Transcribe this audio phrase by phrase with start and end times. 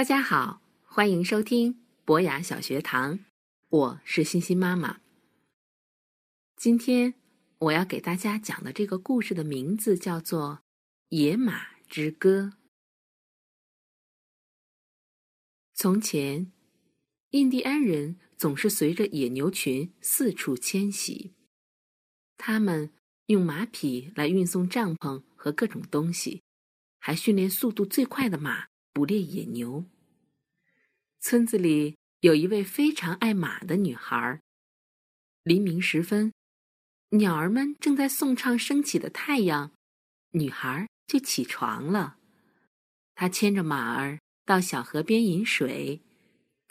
[0.00, 3.18] 大家好，欢迎收听博雅小学堂，
[3.68, 5.02] 我是欣欣妈妈。
[6.56, 7.12] 今天
[7.58, 10.52] 我要给大家讲的这个故事的名字叫做
[11.10, 12.44] 《野马之歌》。
[15.74, 16.50] 从前，
[17.32, 21.34] 印第安人总是随着野牛群四处迁徙，
[22.38, 22.90] 他们
[23.26, 26.42] 用马匹来运送帐篷和各种东西，
[26.98, 28.69] 还训练速度最快的马。
[28.92, 29.84] 捕猎野牛。
[31.20, 34.40] 村子里有一位非常爱马的女孩。
[35.42, 36.32] 黎明时分，
[37.10, 39.72] 鸟儿们正在颂唱升起的太阳，
[40.32, 42.18] 女孩就起床了。
[43.14, 46.02] 她牵着马儿到小河边饮水，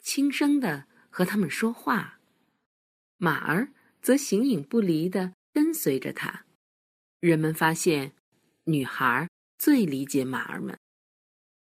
[0.02, 2.20] 轻声的和他们说话。
[3.16, 6.44] 马儿则形影不离的跟随着她。
[7.20, 8.12] 人们发现，
[8.64, 10.78] 女孩最理解马儿们。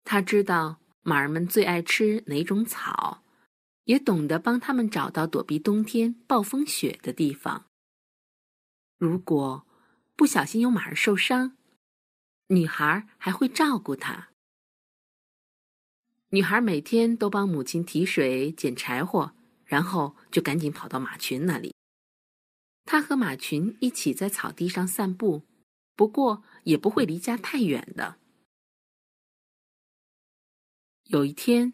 [0.09, 3.25] 他知道马儿们最爱吃哪种草，
[3.85, 7.67] 也懂得帮他们找到躲避冬天暴风雪的地方。
[8.99, 9.67] 如果
[10.15, 11.57] 不小心有马儿受伤，
[12.47, 14.29] 女孩还会照顾它。
[16.31, 19.33] 女孩每天都帮母亲提水、捡柴火，
[19.65, 21.75] 然后就赶紧跑到马群那里。
[22.85, 25.43] 她和马群一起在草地上散步，
[25.97, 28.19] 不过也不会离家太远的。
[31.09, 31.73] 有一天，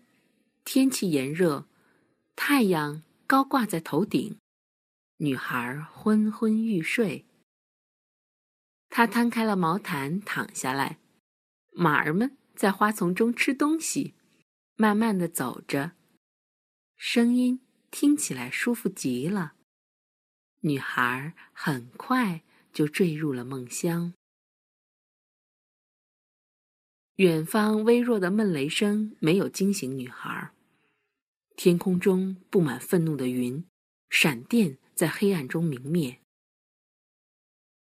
[0.62, 1.66] 天气炎热，
[2.36, 4.36] 太阳高挂在头顶，
[5.16, 7.24] 女孩昏昏欲睡。
[8.90, 10.98] 她摊开了毛毯，躺下来。
[11.70, 14.12] 马儿们在花丛中吃东西，
[14.76, 15.92] 慢慢的走着，
[16.94, 19.54] 声音听起来舒服极了。
[20.60, 24.12] 女孩很快就坠入了梦乡。
[27.22, 30.52] 远方微弱的闷雷声没有惊醒女孩。
[31.54, 33.64] 天空中布满愤怒的云，
[34.10, 36.20] 闪电在黑暗中明灭。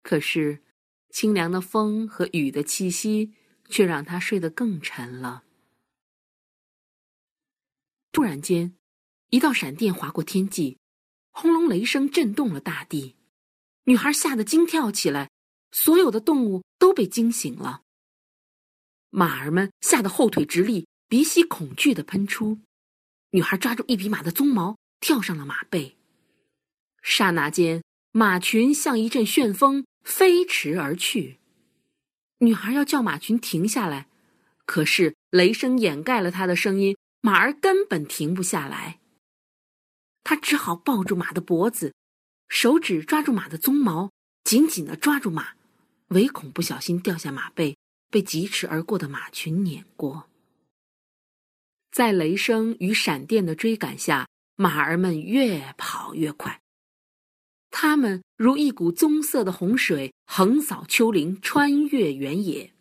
[0.03, 0.63] 可是，
[1.09, 3.33] 清凉的风和雨的气息
[3.67, 5.43] 却让她睡得更沉了。
[8.13, 8.77] 突然间，
[9.31, 10.77] 一道闪电划过天际，
[11.31, 13.17] 轰隆雷声震动了大地，
[13.83, 15.29] 女孩吓得惊跳起来，
[15.73, 17.81] 所有的动物都被惊醒了。
[19.09, 22.59] 马儿们吓得后腿直立，鼻息恐惧的喷出。
[23.31, 25.95] 女孩抓住一匹马的鬃毛，跳上了马背。
[27.01, 31.39] 刹那间，马群像一阵旋风飞驰而去。
[32.39, 34.07] 女孩要叫马群停下来，
[34.65, 38.99] 可是雷声掩盖了她的声音，马儿根本停不下来。
[40.23, 41.93] 她只好抱住马的脖子，
[42.49, 44.11] 手指抓住马的鬃毛，
[44.43, 45.53] 紧紧的抓住马，
[46.07, 47.77] 唯恐不小心掉下马背。
[48.09, 50.29] 被疾驰而过的马群碾过，
[51.91, 56.61] 在雷声与闪电的追赶下，马儿们越跑越快。
[57.71, 62.71] 它们如一股棕色的洪水，横扫丘陵，穿越原野。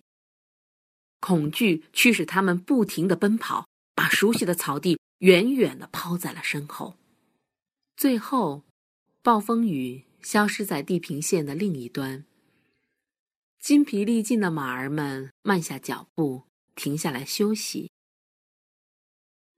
[1.19, 6.97] 恐惧驱使它们不停的奔跑，把熟悉的草地远远的抛在了身后。
[7.97, 8.63] 最后，
[9.23, 12.25] 暴风雨消失在地平线的另一端。
[13.65, 16.43] 筋疲力尽的马儿们慢下脚步，
[16.75, 17.91] 停下来休息。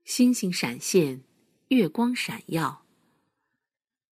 [0.05, 1.25] 星星闪现，
[1.67, 2.85] 月光闪耀。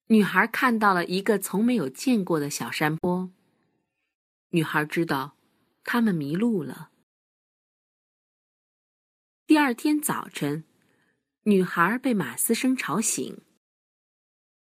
[0.07, 3.31] 女孩看到了一个从没有见过的小山坡。
[4.49, 5.37] 女孩知道，
[5.85, 6.91] 他们迷路了。
[9.47, 10.65] 第二天早晨，
[11.43, 13.41] 女孩被马嘶声吵醒。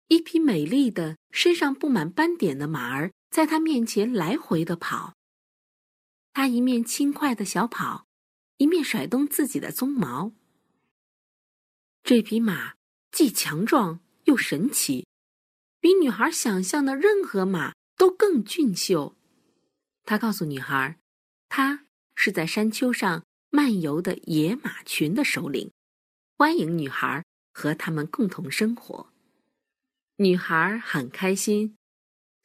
[0.07, 3.11] 一匹美丽的、身上布满斑点的马儿。
[3.29, 5.13] 在他面前来回的跑，
[6.33, 8.07] 他一面轻快的小跑，
[8.57, 10.31] 一面甩动自己的鬃毛。
[12.03, 12.73] 这匹马
[13.11, 15.05] 既强壮又神奇，
[15.79, 19.15] 比女孩想象的任何马都更俊秀。
[20.05, 20.97] 他告诉女孩，
[21.49, 21.85] 他
[22.15, 25.71] 是在山丘上漫游的野马群的首领，
[26.35, 27.23] 欢迎女孩
[27.53, 29.13] 和他们共同生活。
[30.15, 31.75] 女孩很开心。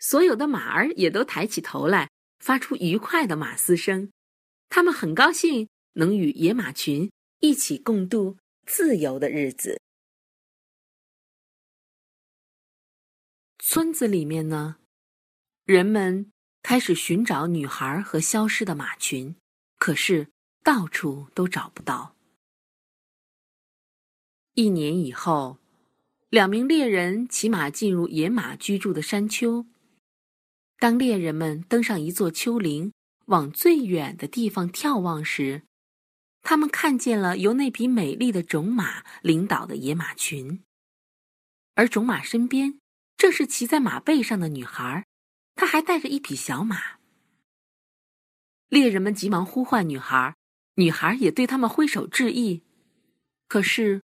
[0.06, 4.12] 所有的马儿也都抬起头来，发出愉快的马嘶声。
[4.68, 7.10] 他们很高兴能与野马群
[7.40, 8.36] 一起共度
[8.66, 9.80] 自由的日子。
[13.58, 14.76] 村子里面呢，
[15.64, 16.30] 人们
[16.62, 19.34] 开始寻找女孩和消失的马群，
[19.78, 20.28] 可是
[20.62, 22.14] 到处都找不到。
[24.52, 25.56] 一年以后，
[26.28, 29.64] 两名猎人骑马进入野马居住的山丘。
[30.84, 32.92] 当猎人们登上一座丘陵，
[33.28, 35.62] 往最远的地方眺望时，
[36.42, 40.62] 他们看见了由那匹美丽的种马领导的野马群，
[41.74, 42.78] 而种马身边
[43.16, 45.06] 正是骑在马背上的女孩，
[45.54, 46.98] 她还带着一匹小马。
[48.68, 50.36] 猎人们急忙呼唤女孩，
[50.74, 52.62] 女孩也对他们挥手致意。
[53.48, 54.02] 可是，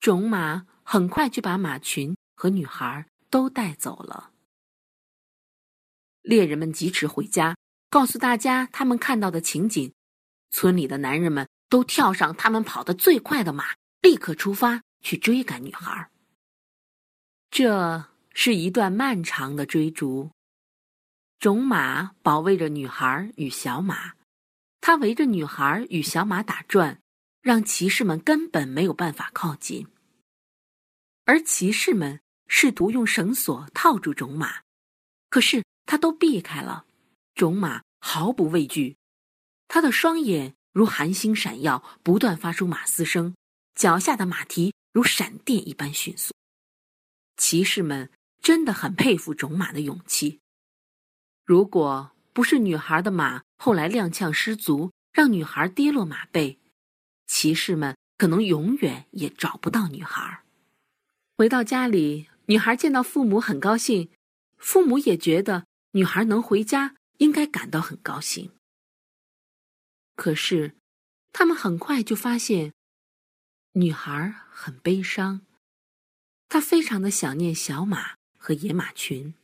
[0.00, 4.32] 种马很快就把马群和女孩都带走了。
[6.22, 7.56] 猎人们疾驰回家，
[7.90, 9.92] 告诉大家他们看到的情景。
[10.50, 16.10] 村里的男人们都跳上他们跑得最快的马，立刻出发去追赶女孩。
[17.50, 20.30] 这是一段漫长的追逐。
[21.38, 24.14] 种马保卫着女孩与小马，
[24.80, 27.00] 它围着女孩与小马打转，
[27.40, 29.86] 让骑士们根本没有办法靠近。
[31.24, 34.62] 而骑士们试图用绳索套住种马，
[35.28, 36.84] 可是他都避开了。
[37.34, 38.98] 种马毫不畏惧，
[39.68, 43.34] 他的双眼如寒星闪耀，不断发出马嘶声，
[43.74, 46.34] 脚下的马蹄如闪电一般迅速。
[47.38, 48.10] 骑士们
[48.42, 50.40] 真的很佩服种马的勇气。
[51.46, 56.58] 如果不是女孩的马后来踉跄失足，让女孩跌落马背，
[57.26, 60.42] 骑士们可能永远也找不到女孩。
[61.38, 64.10] 回到家里，女孩见到父母很高兴，
[64.56, 68.52] 父母也觉得女孩能回家应该感到很高兴。
[70.14, 70.76] 可是，
[71.32, 72.72] 他们很快就发现，
[73.72, 75.42] 女孩很悲伤，
[76.48, 79.34] 她非常的想念小马和野马群。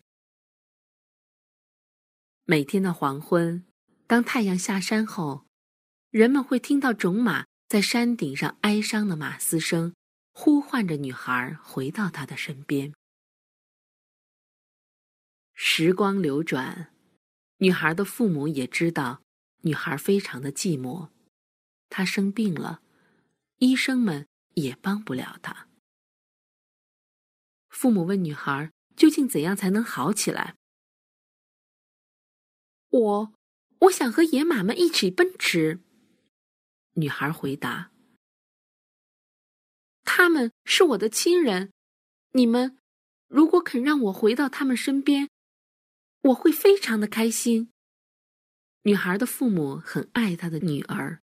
[2.44, 3.64] 每天的黄昏，
[4.06, 5.46] 当太阳下山后，
[6.11, 9.94] 人们会听到种马在山顶上哀伤的马嘶声，
[10.32, 12.93] 呼唤着女孩回到她的身边。
[15.67, 16.93] 时光流转，
[17.57, 19.23] 女孩的父母也知道
[19.63, 21.09] 女孩非常的寂寞，
[21.89, 22.83] 她生病了，
[23.61, 25.67] 医生们也帮不了她。
[27.71, 30.55] 父母问女孩：“究竟怎样才能好起来？”
[32.91, 33.33] 我，
[33.79, 35.81] 我想和野马们一起奔驰。
[36.93, 37.91] 女孩回答
[40.05, 41.73] ：“他们是我的亲人，
[42.33, 42.77] 你们
[43.29, 45.31] 如果肯让我回到他们身边，
[46.25, 47.71] 我会非常的开心。”
[48.85, 51.21] 女孩的父母很爱她的女儿，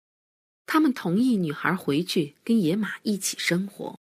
[0.64, 3.98] 他们同意女孩回去跟野马一起生活。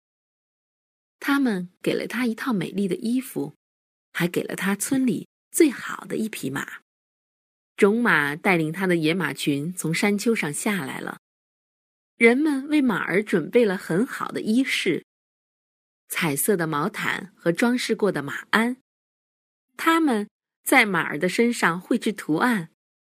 [1.18, 3.54] 他们给了她一套美丽的衣服，
[4.12, 6.80] 还给了她村里最好的一匹马。
[7.76, 11.20] 种马带领他的野马群从山丘上下来了，
[12.16, 15.04] 人们为马儿准备了很好的衣饰，
[16.08, 18.78] 彩色的毛毯和装饰过的马鞍。
[19.76, 20.28] 他们
[20.68, 22.68] 在马儿的身上绘制图案，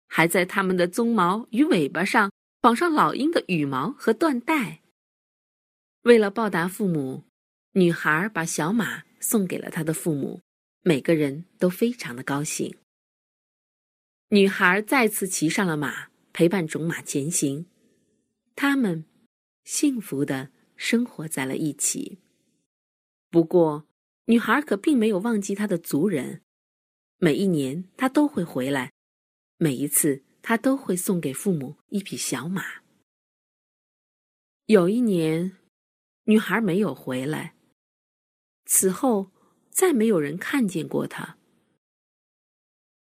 [0.05, 2.31] 还在它们的鬃毛与尾巴上
[2.61, 4.83] 绑上老鹰的羽毛和缎带。
[6.03, 7.23] 为了报答父母，
[7.71, 10.41] 女孩把小马送给了她的父母，
[10.83, 12.75] 每个人都非常的高兴。
[14.27, 17.65] 女孩再次骑上了马，陪伴种马前行。
[18.55, 19.05] 他们
[19.63, 22.19] 幸福的生活在了一起。
[23.31, 23.87] 不过，
[24.25, 26.43] 女孩可并没有忘记她的族人。
[27.19, 28.89] 每一年，他都会回来；
[29.57, 32.63] 每一次，他都会送给父母一匹小马。
[34.65, 35.57] 有一年，
[36.23, 37.53] 女孩没有回来。
[38.65, 39.31] 此后，
[39.69, 41.37] 再没有人看见过她。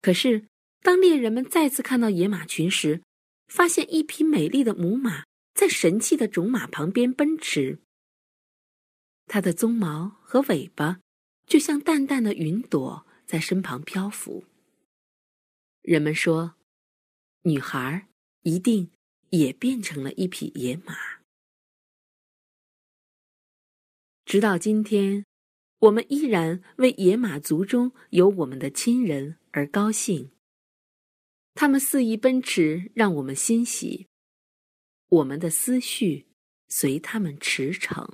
[0.02, 0.48] 可是。
[0.84, 3.02] 当猎人们再次看到野马群时，
[3.48, 7.80] 发现一匹美丽的母马在神气的种马旁边奔驰。
[9.26, 11.00] 它的鬃毛和尾巴
[11.46, 14.46] 就像淡淡的云朵在身旁漂浮。
[15.82, 16.56] 人们说，
[17.44, 18.08] 女孩
[18.42, 18.92] 一定
[19.30, 20.96] 也变成了一匹野马。
[24.26, 25.26] 直到今天，
[25.80, 30.32] 我们依然为野马族中有我们的亲人而高兴。
[31.54, 34.08] 他们肆意奔驰，让我们欣喜；
[35.08, 36.28] 我们的思绪
[36.68, 38.14] 随他们驰骋。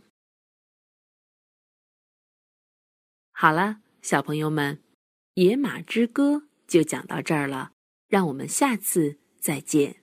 [3.32, 4.78] 好了，小朋友们，
[5.36, 6.36] 《野马之歌》
[6.68, 7.72] 就讲到这儿了，
[8.08, 10.03] 让我们下次再见。